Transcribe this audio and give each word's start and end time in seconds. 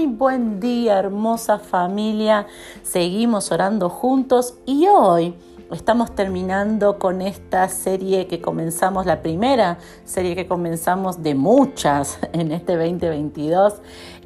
Muy 0.00 0.08
buen 0.08 0.60
día, 0.60 0.98
hermosa 0.98 1.58
familia. 1.58 2.46
Seguimos 2.82 3.52
orando 3.52 3.90
juntos 3.90 4.54
y 4.64 4.86
hoy 4.86 5.34
estamos 5.70 6.14
terminando 6.14 6.98
con 6.98 7.20
esta 7.20 7.68
serie 7.68 8.26
que 8.26 8.40
comenzamos, 8.40 9.04
la 9.04 9.20
primera 9.20 9.76
serie 10.06 10.34
que 10.34 10.46
comenzamos 10.46 11.22
de 11.22 11.34
muchas 11.34 12.18
en 12.32 12.50
este 12.50 12.76
2022, 12.76 13.74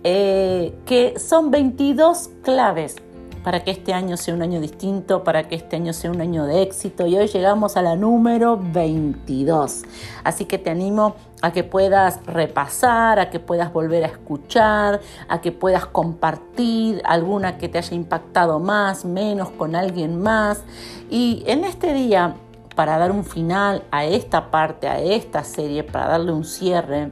eh, 0.04 0.78
que 0.86 1.18
son 1.18 1.50
22 1.50 2.30
claves 2.44 2.94
para 3.42 3.64
que 3.64 3.72
este 3.72 3.92
año 3.92 4.16
sea 4.16 4.32
un 4.32 4.42
año 4.42 4.60
distinto, 4.60 5.24
para 5.24 5.48
que 5.48 5.56
este 5.56 5.74
año 5.74 5.92
sea 5.92 6.12
un 6.12 6.20
año 6.20 6.46
de 6.46 6.62
éxito. 6.62 7.06
Y 7.06 7.16
hoy 7.16 7.26
llegamos 7.26 7.76
a 7.76 7.82
la 7.82 7.94
número 7.94 8.58
22. 8.58 9.82
Así 10.24 10.46
que 10.46 10.58
te 10.58 10.70
animo 10.70 11.16
a 11.44 11.52
que 11.52 11.62
puedas 11.62 12.24
repasar, 12.24 13.18
a 13.20 13.28
que 13.28 13.38
puedas 13.38 13.70
volver 13.70 14.02
a 14.02 14.06
escuchar, 14.06 15.02
a 15.28 15.42
que 15.42 15.52
puedas 15.52 15.84
compartir 15.84 17.02
alguna 17.04 17.58
que 17.58 17.68
te 17.68 17.76
haya 17.76 17.94
impactado 17.94 18.60
más, 18.60 19.04
menos 19.04 19.50
con 19.50 19.76
alguien 19.76 20.22
más. 20.22 20.64
Y 21.10 21.42
en 21.46 21.64
este 21.64 21.92
día, 21.92 22.36
para 22.74 22.96
dar 22.96 23.10
un 23.10 23.26
final 23.26 23.84
a 23.90 24.06
esta 24.06 24.50
parte, 24.50 24.88
a 24.88 24.98
esta 24.98 25.44
serie, 25.44 25.84
para 25.84 26.08
darle 26.08 26.32
un 26.32 26.46
cierre, 26.46 27.10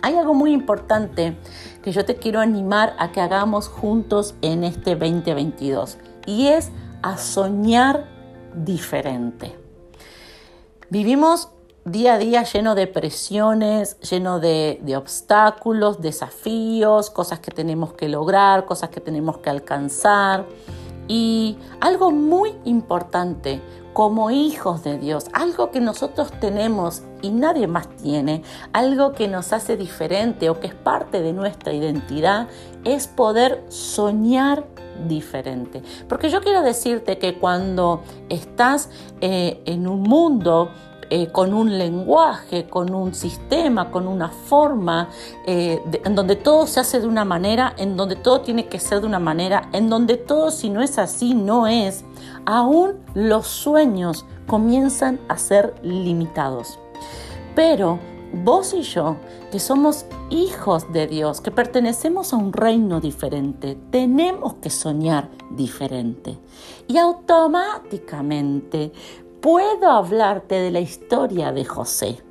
hay 0.00 0.16
algo 0.16 0.32
muy 0.32 0.52
importante 0.52 1.36
que 1.82 1.92
yo 1.92 2.06
te 2.06 2.16
quiero 2.16 2.40
animar 2.40 2.96
a 2.98 3.12
que 3.12 3.20
hagamos 3.20 3.68
juntos 3.68 4.34
en 4.40 4.64
este 4.64 4.96
2022 4.96 5.98
y 6.24 6.46
es 6.46 6.70
a 7.02 7.18
soñar 7.18 8.06
diferente. 8.54 9.54
Vivimos 10.88 11.50
día 11.90 12.14
a 12.14 12.18
día 12.18 12.42
lleno 12.42 12.74
de 12.74 12.86
presiones, 12.86 13.98
lleno 14.00 14.40
de, 14.40 14.94
obstáculos, 14.96 16.00
desafíos, 16.00 17.10
cosas 17.10 17.40
que 17.40 17.50
tenemos 17.50 17.92
que 17.92 18.08
lograr, 18.08 18.64
cosas 18.64 18.90
que 18.90 19.00
tenemos 19.00 19.38
que 19.38 19.50
alcanzar. 19.50 20.46
Y 21.06 21.56
algo 21.80 22.10
muy 22.10 22.54
importante 22.64 23.62
como 23.94 24.30
hijos 24.30 24.84
de 24.84 24.98
Dios, 24.98 25.26
algo 25.32 25.70
que 25.70 25.80
nosotros 25.80 26.30
tenemos 26.38 27.02
y 27.22 27.30
nadie 27.30 27.66
más 27.66 27.88
tiene, 27.96 28.42
algo 28.72 29.12
que 29.12 29.26
nos 29.26 29.52
hace 29.52 29.76
diferente 29.76 30.50
o 30.50 30.60
que 30.60 30.68
es 30.68 30.74
parte 30.74 31.20
de 31.22 31.32
nuestra 31.32 31.72
identidad, 31.72 32.48
es 32.84 33.08
poder 33.08 33.64
soñar 33.68 34.66
diferente. 35.06 35.82
Porque 36.08 36.28
yo 36.28 36.40
quiero 36.40 36.62
decirte 36.62 37.18
que 37.18 37.38
cuando 37.38 38.02
estás 38.28 38.90
eh, 39.20 39.62
en 39.64 39.86
un 39.86 40.02
mundo 40.02 40.70
eh, 41.10 41.28
con 41.32 41.54
un 41.54 41.78
lenguaje, 41.78 42.66
con 42.68 42.94
un 42.94 43.14
sistema, 43.14 43.90
con 43.90 44.06
una 44.06 44.28
forma, 44.28 45.08
eh, 45.46 45.82
en 46.04 46.14
donde 46.14 46.36
todo 46.36 46.66
se 46.66 46.80
hace 46.80 47.00
de 47.00 47.06
una 47.06 47.24
manera, 47.24 47.74
en 47.78 47.96
donde 47.96 48.16
todo 48.16 48.42
tiene 48.42 48.66
que 48.66 48.78
ser 48.78 49.00
de 49.00 49.06
una 49.06 49.18
manera, 49.18 49.70
en 49.72 49.88
donde 49.88 50.16
todo 50.16 50.50
si 50.50 50.68
no 50.68 50.82
es 50.82 50.98
así, 50.98 51.34
no 51.34 51.66
es, 51.66 52.04
aún 52.44 52.98
los 53.14 53.46
sueños 53.46 54.26
comienzan 54.46 55.18
a 55.28 55.38
ser 55.38 55.74
limitados. 55.82 56.78
Pero 57.54 57.98
vos 58.32 58.74
y 58.74 58.82
yo, 58.82 59.16
que 59.50 59.58
somos 59.58 60.04
hijos 60.30 60.92
de 60.92 61.06
Dios, 61.06 61.40
que 61.40 61.50
pertenecemos 61.50 62.32
a 62.32 62.36
un 62.36 62.52
reino 62.52 63.00
diferente, 63.00 63.78
tenemos 63.90 64.54
que 64.54 64.70
soñar 64.70 65.30
diferente. 65.50 66.38
Y 66.86 66.98
automáticamente 66.98 68.92
puedo 69.40 69.90
hablarte 69.90 70.56
de 70.56 70.70
la 70.70 70.80
historia 70.80 71.52
de 71.52 71.64
José. 71.64 72.22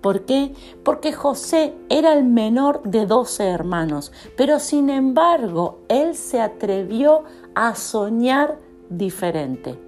¿Por 0.00 0.26
qué? 0.26 0.54
Porque 0.84 1.12
José 1.12 1.74
era 1.88 2.12
el 2.12 2.24
menor 2.24 2.82
de 2.82 3.06
doce 3.06 3.46
hermanos, 3.46 4.12
pero 4.36 4.60
sin 4.60 4.90
embargo 4.90 5.80
él 5.88 6.14
se 6.14 6.40
atrevió 6.40 7.24
a 7.54 7.74
soñar 7.74 8.58
diferente. 8.90 9.78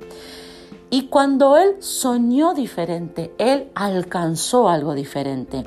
Y 0.88 1.09
cuando 1.09 1.56
él 1.59 1.76
soñó 1.81 2.54
diferente, 2.54 3.34
él 3.38 3.70
alcanzó 3.75 4.69
algo 4.69 4.94
diferente. 4.94 5.64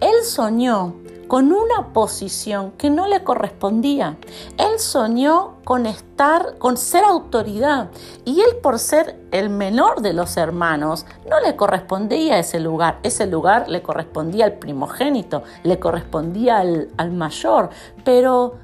Él 0.00 0.22
soñó 0.22 0.94
con 1.28 1.52
una 1.52 1.92
posición 1.92 2.72
que 2.72 2.90
no 2.90 3.06
le 3.08 3.22
correspondía. 3.22 4.16
Él 4.58 4.78
soñó 4.78 5.54
con 5.64 5.86
estar, 5.86 6.58
con 6.58 6.76
ser 6.76 7.04
autoridad 7.04 7.90
y 8.24 8.40
él 8.40 8.56
por 8.62 8.78
ser 8.78 9.20
el 9.30 9.50
menor 9.50 10.02
de 10.02 10.12
los 10.12 10.36
hermanos 10.36 11.06
no 11.28 11.40
le 11.40 11.56
correspondía 11.56 12.38
ese 12.38 12.60
lugar. 12.60 12.98
Ese 13.02 13.26
lugar 13.26 13.68
le 13.68 13.82
correspondía 13.82 14.44
al 14.44 14.54
primogénito, 14.54 15.42
le 15.62 15.78
correspondía 15.78 16.58
al, 16.58 16.88
al 16.96 17.10
mayor, 17.10 17.70
pero 18.04 18.56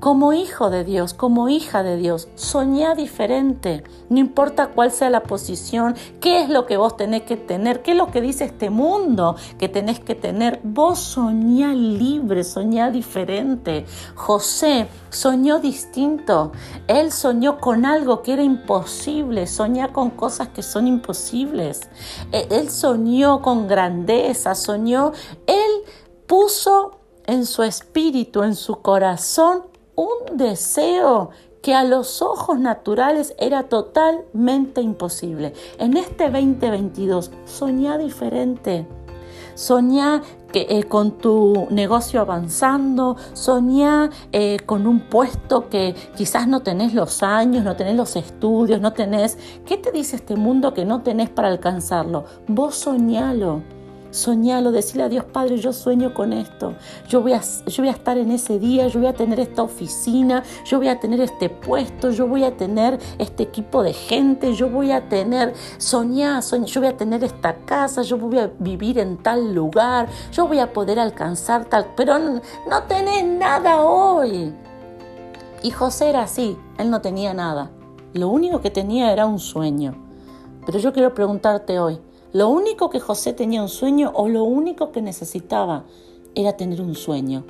como 0.00 0.32
hijo 0.32 0.70
de 0.70 0.84
Dios, 0.84 1.14
como 1.14 1.48
hija 1.48 1.82
de 1.82 1.96
Dios, 1.96 2.28
soñá 2.34 2.94
diferente. 2.94 3.82
No 4.08 4.18
importa 4.18 4.68
cuál 4.68 4.90
sea 4.90 5.10
la 5.10 5.22
posición, 5.22 5.96
qué 6.20 6.42
es 6.42 6.50
lo 6.50 6.66
que 6.66 6.76
vos 6.76 6.96
tenés 6.96 7.22
que 7.22 7.36
tener, 7.36 7.82
qué 7.82 7.92
es 7.92 7.96
lo 7.96 8.10
que 8.10 8.20
dice 8.20 8.44
este 8.44 8.70
mundo 8.70 9.36
que 9.58 9.68
tenés 9.68 10.00
que 10.00 10.14
tener. 10.14 10.60
Vos 10.62 10.98
soñá 10.98 11.72
libre, 11.74 12.44
soñá 12.44 12.90
diferente. 12.90 13.86
José 14.14 14.88
soñó 15.10 15.58
distinto. 15.60 16.52
Él 16.88 17.10
soñó 17.10 17.58
con 17.58 17.86
algo 17.86 18.22
que 18.22 18.34
era 18.34 18.42
imposible, 18.42 19.46
soñá 19.46 19.92
con 19.92 20.10
cosas 20.10 20.48
que 20.48 20.62
son 20.62 20.86
imposibles. 20.86 21.80
E, 22.32 22.46
él 22.50 22.70
soñó 22.70 23.40
con 23.40 23.66
grandeza, 23.66 24.54
soñó, 24.54 25.12
él 25.46 25.70
puso 26.26 26.98
en 27.26 27.46
su 27.46 27.62
espíritu, 27.62 28.42
en 28.42 28.54
su 28.54 28.82
corazón, 28.82 29.62
un 29.96 30.36
deseo 30.36 31.30
que 31.62 31.74
a 31.74 31.82
los 31.82 32.22
ojos 32.22 32.60
naturales 32.60 33.34
era 33.38 33.64
totalmente 33.64 34.80
imposible. 34.80 35.52
En 35.78 35.96
este 35.96 36.30
2022, 36.30 37.32
soñá 37.44 37.98
diferente. 37.98 38.86
Soñá 39.54 40.22
que, 40.52 40.66
eh, 40.68 40.84
con 40.84 41.12
tu 41.18 41.66
negocio 41.70 42.20
avanzando, 42.20 43.16
soñá 43.32 44.10
eh, 44.30 44.58
con 44.64 44.86
un 44.86 45.00
puesto 45.08 45.68
que 45.68 45.94
quizás 46.14 46.46
no 46.46 46.60
tenés 46.60 46.94
los 46.94 47.22
años, 47.22 47.64
no 47.64 47.74
tenés 47.74 47.96
los 47.96 48.16
estudios, 48.16 48.80
no 48.80 48.92
tenés... 48.92 49.38
¿Qué 49.64 49.76
te 49.76 49.90
dice 49.90 50.16
este 50.16 50.36
mundo 50.36 50.72
que 50.72 50.84
no 50.84 51.02
tenés 51.02 51.30
para 51.30 51.48
alcanzarlo? 51.48 52.26
Vos 52.46 52.76
soñalo. 52.76 53.75
Soñalo, 54.16 54.72
decirle 54.72 55.02
a 55.02 55.08
Dios 55.10 55.26
Padre, 55.26 55.58
yo 55.58 55.74
sueño 55.74 56.14
con 56.14 56.32
esto. 56.32 56.74
Yo 57.06 57.20
voy, 57.20 57.34
a, 57.34 57.42
yo 57.66 57.82
voy 57.82 57.88
a 57.88 57.92
estar 57.92 58.16
en 58.16 58.30
ese 58.30 58.58
día, 58.58 58.88
yo 58.88 58.98
voy 58.98 59.08
a 59.08 59.12
tener 59.12 59.38
esta 59.38 59.62
oficina, 59.62 60.42
yo 60.64 60.78
voy 60.78 60.88
a 60.88 60.98
tener 60.98 61.20
este 61.20 61.50
puesto, 61.50 62.10
yo 62.10 62.26
voy 62.26 62.42
a 62.44 62.56
tener 62.56 62.98
este 63.18 63.42
equipo 63.42 63.82
de 63.82 63.92
gente, 63.92 64.54
yo 64.54 64.70
voy 64.70 64.90
a 64.90 65.06
tener, 65.10 65.52
soñar, 65.76 66.42
yo 66.42 66.80
voy 66.80 66.88
a 66.88 66.96
tener 66.96 67.24
esta 67.24 67.56
casa, 67.66 68.00
yo 68.00 68.16
voy 68.16 68.38
a 68.38 68.50
vivir 68.58 68.98
en 68.98 69.18
tal 69.18 69.54
lugar, 69.54 70.08
yo 70.32 70.48
voy 70.48 70.60
a 70.60 70.72
poder 70.72 70.98
alcanzar 70.98 71.66
tal, 71.66 71.92
pero 71.94 72.18
no, 72.18 72.40
no 72.70 72.82
tenés 72.84 73.22
nada 73.22 73.82
hoy. 73.82 74.54
Y 75.62 75.70
José 75.72 76.08
era 76.08 76.22
así, 76.22 76.56
él 76.78 76.88
no 76.88 77.02
tenía 77.02 77.34
nada. 77.34 77.70
Lo 78.14 78.30
único 78.30 78.62
que 78.62 78.70
tenía 78.70 79.12
era 79.12 79.26
un 79.26 79.38
sueño. 79.38 79.92
Pero 80.64 80.78
yo 80.78 80.92
quiero 80.92 81.14
preguntarte 81.14 81.78
hoy, 81.78 82.00
lo 82.32 82.48
único 82.48 82.90
que 82.90 83.00
José 83.00 83.32
tenía 83.32 83.62
un 83.62 83.68
sueño 83.68 84.12
o 84.14 84.28
lo 84.28 84.44
único 84.44 84.92
que 84.92 85.02
necesitaba 85.02 85.84
era 86.34 86.56
tener 86.56 86.80
un 86.80 86.94
sueño. 86.94 87.44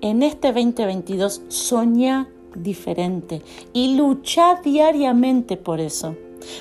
En 0.00 0.22
este 0.22 0.48
2022 0.52 1.42
soñá 1.48 2.28
diferente 2.54 3.42
y 3.72 3.96
lucha 3.96 4.60
diariamente 4.62 5.56
por 5.56 5.80
eso. 5.80 6.16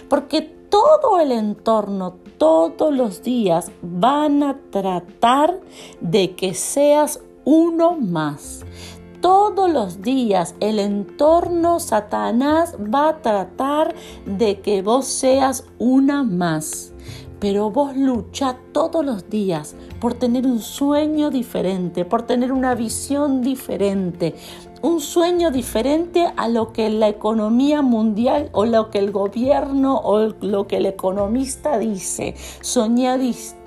Porque 0.10 0.42
todo 0.42 1.20
el 1.20 1.32
entorno, 1.32 2.16
todos 2.38 2.94
los 2.94 3.24
días 3.24 3.72
van 3.82 4.44
a 4.44 4.60
tratar 4.70 5.60
de 6.00 6.36
que 6.36 6.54
seas 6.54 7.20
uno 7.44 7.98
más. 7.98 8.64
Todos 9.22 9.70
los 9.70 10.02
días 10.02 10.56
el 10.60 10.80
entorno 10.80 11.80
Satanás 11.80 12.76
va 12.76 13.10
a 13.10 13.22
tratar 13.22 13.94
de 14.26 14.62
que 14.62 14.82
vos 14.82 15.06
seas 15.06 15.66
una 15.78 16.24
más 16.24 16.91
pero 17.42 17.72
vos 17.72 17.98
lucha 17.98 18.56
todos 18.72 19.04
los 19.04 19.28
días 19.30 19.76
por 20.00 20.14
tener 20.14 20.46
un 20.46 20.60
sueño 20.60 21.32
diferente, 21.32 22.06
por 22.06 22.22
tener 22.22 22.52
una 22.54 22.76
visión 22.76 23.42
diferente. 23.42 24.36
un 24.84 25.00
sueño 25.00 25.52
diferente 25.52 26.34
a 26.38 26.48
lo 26.48 26.74
que 26.74 26.90
la 26.90 27.08
economía 27.08 27.84
mundial 27.84 28.50
o 28.52 28.66
lo 28.66 28.90
que 28.90 28.98
el 28.98 29.12
gobierno 29.12 30.02
o 30.04 30.34
lo 30.42 30.66
que 30.66 30.78
el 30.78 30.88
economista 30.88 31.78
dice. 31.78 32.34
Soñá 32.62 33.20
distinto 33.20 33.61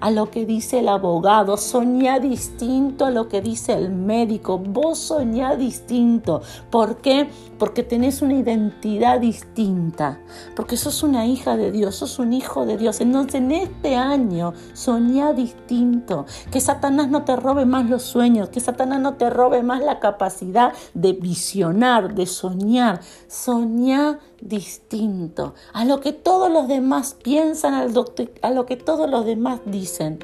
a 0.00 0.10
lo 0.10 0.30
que 0.30 0.44
dice 0.44 0.80
el 0.80 0.88
abogado, 0.88 1.56
soñá 1.56 2.20
distinto 2.20 3.06
a 3.06 3.10
lo 3.10 3.28
que 3.28 3.40
dice 3.40 3.72
el 3.72 3.90
médico. 3.90 4.58
Vos 4.58 4.98
soñá 4.98 5.56
distinto. 5.56 6.42
¿Por 6.70 6.98
qué? 6.98 7.28
Porque 7.58 7.82
tenés 7.82 8.20
una 8.20 8.34
identidad 8.34 9.20
distinta, 9.20 10.20
porque 10.54 10.76
sos 10.76 11.02
una 11.02 11.26
hija 11.26 11.56
de 11.56 11.72
Dios, 11.72 11.96
sos 11.96 12.18
un 12.18 12.32
hijo 12.34 12.66
de 12.66 12.76
Dios. 12.76 13.00
Entonces 13.00 13.36
en 13.36 13.52
este 13.52 13.96
año 13.96 14.52
soñá 14.74 15.32
distinto, 15.32 16.26
que 16.50 16.60
Satanás 16.60 17.08
no 17.08 17.24
te 17.24 17.36
robe 17.36 17.64
más 17.64 17.88
los 17.88 18.02
sueños, 18.02 18.50
que 18.50 18.60
Satanás 18.60 19.00
no 19.00 19.14
te 19.14 19.30
robe 19.30 19.62
más 19.62 19.80
la 19.80 20.00
capacidad 20.00 20.72
de 20.92 21.14
visionar, 21.14 22.14
de 22.14 22.26
soñar. 22.26 23.00
Soñá 23.26 24.18
distinto 24.40 25.54
a 25.72 25.84
lo 25.84 26.00
que 26.00 26.12
todos 26.12 26.50
los 26.50 26.68
demás 26.68 27.16
piensan, 27.22 27.74
a 27.74 28.50
lo 28.50 28.66
que 28.66 28.76
todos 28.76 29.08
los 29.08 29.24
demás 29.24 29.60
dicen. 29.66 30.18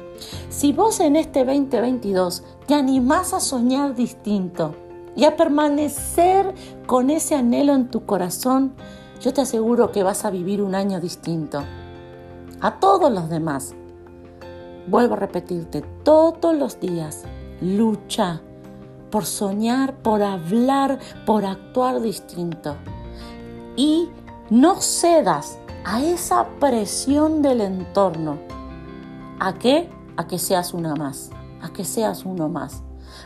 Si 0.49 0.73
vos 0.73 0.99
en 0.99 1.15
este 1.15 1.45
2022 1.45 2.43
te 2.67 2.73
animás 2.73 3.33
a 3.33 3.39
soñar 3.39 3.95
distinto, 3.95 4.75
y 5.15 5.25
a 5.25 5.35
permanecer 5.35 6.53
con 6.85 7.09
ese 7.09 7.35
anhelo 7.35 7.73
en 7.73 7.89
tu 7.89 8.05
corazón, 8.05 8.73
yo 9.19 9.33
te 9.33 9.41
aseguro 9.41 9.91
que 9.91 10.03
vas 10.03 10.25
a 10.25 10.29
vivir 10.29 10.61
un 10.61 10.75
año 10.75 10.99
distinto 10.99 11.63
a 12.59 12.79
todos 12.79 13.11
los 13.11 13.29
demás. 13.29 13.75
Vuelvo 14.87 15.15
a 15.15 15.17
repetirte, 15.17 15.83
todos 16.03 16.55
los 16.55 16.79
días 16.79 17.23
lucha 17.61 18.41
por 19.11 19.25
soñar, 19.25 19.95
por 20.01 20.23
hablar, 20.23 20.99
por 21.25 21.45
actuar 21.45 22.01
distinto. 22.01 22.77
Y 23.75 24.09
no 24.49 24.81
cedas 24.81 25.57
a 25.85 26.03
esa 26.03 26.47
presión 26.59 27.41
del 27.41 27.61
entorno. 27.61 28.37
¿A 29.39 29.53
qué? 29.53 29.89
A 30.17 30.27
que 30.27 30.37
seas 30.37 30.73
una 30.73 30.95
más, 30.95 31.31
a 31.61 31.73
que 31.73 31.83
seas 31.83 32.25
uno 32.25 32.49
más. 32.49 32.83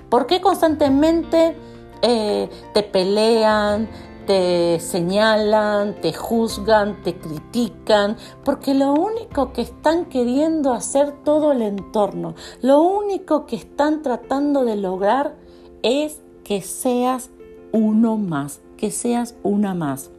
¿Por 0.10 0.28
qué 0.28 0.42
constantemente 0.42 1.56
eh, 2.02 2.50
te 2.74 2.84
pelean, 2.84 3.90
te 4.26 4.80
señalan, 4.80 6.00
te 6.02 6.14
juzgan, 6.14 7.02
te 7.04 7.18
critican, 7.18 8.18
porque 8.44 8.74
lo 8.74 8.94
único 8.94 9.54
que 9.54 9.62
están 9.62 10.06
queriendo 10.06 10.74
hacer 10.74 11.24
todo 11.24 11.52
el 11.52 11.62
entorno, 11.62 12.36
lo 12.62 12.82
único 12.82 13.46
que 13.46 13.56
están 13.56 14.02
tratando 14.02 14.66
de 14.66 14.76
lograr 14.76 15.36
es 15.84 16.22
que 16.44 16.62
seas 16.62 17.30
uno 17.72 18.18
más, 18.18 18.62
que 18.78 18.92
seas 18.92 19.36
una 19.44 19.74
más. 19.74 20.12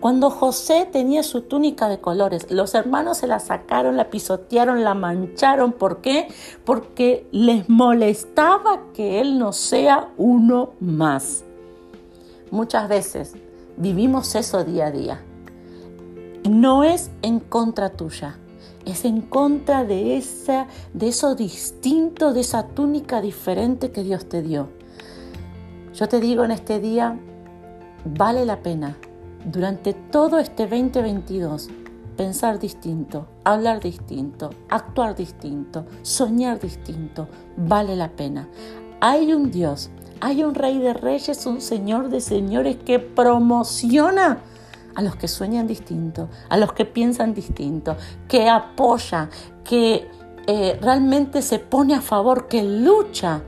Cuando 0.00 0.30
José 0.30 0.88
tenía 0.90 1.22
su 1.22 1.42
túnica 1.42 1.88
de 1.88 2.00
colores, 2.00 2.50
los 2.50 2.74
hermanos 2.74 3.18
se 3.18 3.26
la 3.26 3.40
sacaron, 3.40 3.96
la 3.96 4.10
pisotearon, 4.10 4.84
la 4.84 4.94
mancharon. 4.94 5.72
¿Por 5.72 6.00
qué? 6.00 6.28
Porque 6.64 7.26
les 7.32 7.68
molestaba 7.68 8.92
que 8.92 9.20
él 9.20 9.38
no 9.38 9.52
sea 9.52 10.08
uno 10.16 10.72
más. 10.80 11.44
Muchas 12.50 12.88
veces 12.88 13.34
vivimos 13.76 14.34
eso 14.34 14.64
día 14.64 14.86
a 14.86 14.90
día. 14.90 15.20
No 16.48 16.84
es 16.84 17.10
en 17.22 17.40
contra 17.40 17.90
tuya, 17.90 18.38
es 18.84 19.04
en 19.04 19.22
contra 19.22 19.84
de, 19.84 20.16
esa, 20.16 20.66
de 20.92 21.08
eso 21.08 21.34
distinto, 21.34 22.32
de 22.32 22.40
esa 22.40 22.68
túnica 22.68 23.20
diferente 23.20 23.90
que 23.90 24.02
Dios 24.02 24.28
te 24.28 24.42
dio. 24.42 24.68
Yo 25.94 26.08
te 26.08 26.20
digo 26.20 26.44
en 26.44 26.50
este 26.50 26.80
día, 26.80 27.18
vale 28.04 28.44
la 28.44 28.62
pena 28.62 28.96
durante 29.44 29.92
todo 29.92 30.38
este 30.38 30.66
2022 30.66 31.68
pensar 32.16 32.58
distinto, 32.58 33.26
hablar 33.44 33.80
distinto, 33.80 34.50
actuar 34.68 35.16
distinto, 35.16 35.84
soñar 36.02 36.60
distinto, 36.60 37.28
vale 37.56 37.96
la 37.96 38.10
pena. 38.10 38.48
Hay 39.00 39.32
un 39.32 39.50
Dios, 39.50 39.90
hay 40.20 40.44
un 40.44 40.54
Rey 40.54 40.78
de 40.78 40.94
Reyes, 40.94 41.44
un 41.46 41.60
Señor 41.60 42.08
de 42.08 42.20
Señores 42.20 42.76
que 42.76 42.98
promociona 42.98 44.38
a 44.94 45.02
los 45.02 45.16
que 45.16 45.26
sueñan 45.26 45.66
distinto, 45.66 46.28
a 46.48 46.56
los 46.56 46.72
que 46.72 46.84
piensan 46.84 47.34
distinto, 47.34 47.96
que 48.28 48.48
apoya, 48.48 49.28
que 49.64 50.08
eh, 50.46 50.78
realmente 50.80 51.42
se 51.42 51.58
pone 51.58 51.94
a 51.94 52.00
favor, 52.00 52.46
que 52.46 52.62
lucha, 52.62 53.42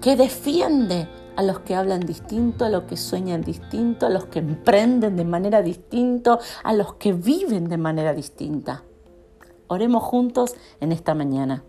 que 0.00 0.14
defiende 0.14 1.08
a 1.36 1.42
los 1.42 1.60
que 1.60 1.74
hablan 1.74 2.00
distinto, 2.00 2.64
a 2.64 2.68
los 2.68 2.84
que 2.84 2.96
sueñan 2.96 3.42
distinto, 3.42 4.06
a 4.06 4.10
los 4.10 4.26
que 4.26 4.38
emprenden 4.38 5.16
de 5.16 5.24
manera 5.24 5.62
distinta, 5.62 6.38
a 6.62 6.72
los 6.72 6.94
que 6.94 7.12
viven 7.12 7.68
de 7.68 7.78
manera 7.78 8.14
distinta. 8.14 8.84
Oremos 9.66 10.02
juntos 10.02 10.54
en 10.80 10.92
esta 10.92 11.14
mañana. 11.14 11.64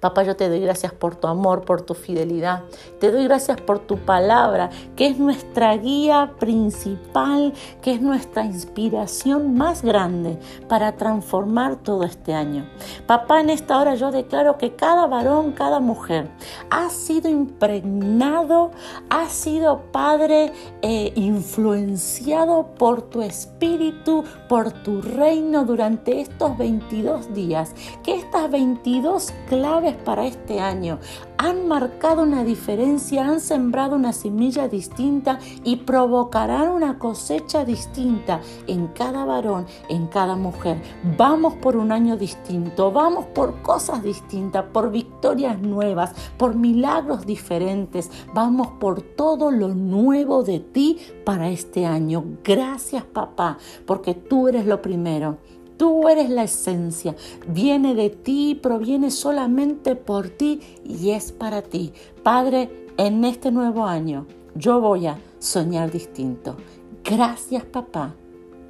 Papá, 0.00 0.22
yo 0.22 0.36
te 0.36 0.48
doy 0.48 0.60
gracias 0.60 0.92
por 0.92 1.16
tu 1.16 1.26
amor, 1.26 1.64
por 1.64 1.82
tu 1.82 1.94
fidelidad. 1.94 2.62
Te 2.98 3.10
doy 3.10 3.24
gracias 3.24 3.60
por 3.60 3.78
tu 3.78 3.98
palabra, 3.98 4.70
que 4.96 5.06
es 5.06 5.18
nuestra 5.18 5.76
guía 5.76 6.32
principal, 6.38 7.52
que 7.82 7.92
es 7.92 8.00
nuestra 8.00 8.44
inspiración 8.44 9.54
más 9.54 9.82
grande 9.82 10.38
para 10.68 10.96
transformar 10.96 11.76
todo 11.76 12.04
este 12.04 12.34
año. 12.34 12.68
Papá, 13.06 13.40
en 13.40 13.50
esta 13.50 13.78
hora 13.78 13.94
yo 13.94 14.10
declaro 14.10 14.58
que 14.58 14.74
cada 14.74 15.06
varón, 15.06 15.52
cada 15.52 15.80
mujer 15.80 16.30
ha 16.70 16.88
sido 16.90 17.28
impregnado, 17.28 18.70
ha 19.08 19.26
sido 19.28 19.80
Padre 19.92 20.52
eh, 20.82 21.12
influenciado 21.16 22.74
por 22.78 23.02
tu 23.02 23.22
espíritu, 23.22 24.24
por 24.48 24.72
tu 24.72 25.00
reino 25.00 25.64
durante 25.64 26.20
estos 26.20 26.56
22 26.56 27.34
días. 27.34 27.74
Que 28.02 28.14
estas 28.14 28.50
22 28.50 29.32
claves 29.70 29.94
para 30.04 30.26
este 30.26 30.58
año 30.58 30.98
han 31.38 31.68
marcado 31.68 32.22
una 32.24 32.42
diferencia, 32.42 33.24
han 33.24 33.40
sembrado 33.40 33.94
una 33.94 34.12
semilla 34.12 34.66
distinta 34.66 35.38
y 35.62 35.76
provocarán 35.76 36.70
una 36.70 36.98
cosecha 36.98 37.64
distinta 37.64 38.40
en 38.66 38.88
cada 38.88 39.24
varón, 39.24 39.66
en 39.88 40.08
cada 40.08 40.34
mujer. 40.34 40.82
Vamos 41.16 41.54
por 41.54 41.76
un 41.76 41.92
año 41.92 42.16
distinto, 42.16 42.90
vamos 42.90 43.26
por 43.26 43.62
cosas 43.62 44.02
distintas, 44.02 44.64
por 44.72 44.90
victorias 44.90 45.60
nuevas, 45.60 46.14
por 46.36 46.56
milagros 46.56 47.24
diferentes, 47.24 48.10
vamos 48.34 48.68
por 48.80 49.00
todo 49.00 49.52
lo 49.52 49.68
nuevo 49.68 50.42
de 50.42 50.58
ti 50.58 50.98
para 51.24 51.48
este 51.48 51.86
año. 51.86 52.24
Gracias 52.42 53.04
papá, 53.04 53.56
porque 53.86 54.14
tú 54.14 54.48
eres 54.48 54.66
lo 54.66 54.82
primero. 54.82 55.38
Tú 55.80 56.08
eres 56.08 56.28
la 56.28 56.42
esencia, 56.42 57.16
viene 57.48 57.94
de 57.94 58.10
ti, 58.10 58.54
proviene 58.54 59.10
solamente 59.10 59.96
por 59.96 60.28
ti 60.28 60.60
y 60.84 61.12
es 61.12 61.32
para 61.32 61.62
ti. 61.62 61.94
Padre, 62.22 62.68
en 62.98 63.24
este 63.24 63.50
nuevo 63.50 63.86
año 63.86 64.26
yo 64.54 64.78
voy 64.78 65.06
a 65.06 65.16
soñar 65.38 65.90
distinto. 65.90 66.56
Gracias 67.02 67.64
papá. 67.64 68.14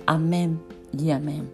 Amén 0.06 0.60
y 0.96 1.10
amén. 1.10 1.50